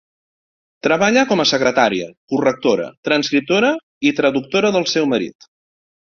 Treballa 0.85 1.23
com 1.31 1.41
a 1.41 1.43
secretària, 1.49 2.07
correctora, 2.33 2.87
transcriptora 3.09 3.69
i 4.11 4.13
traductora 4.21 4.71
del 4.77 4.89
seu 4.95 5.07
marit. 5.13 5.47